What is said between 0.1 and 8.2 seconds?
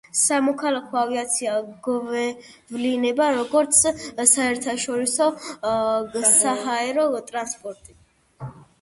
სამოქალაქო ავიაცია გვევლინება როგორც საერთაშორისო საჰაერო ტრანსპორტი.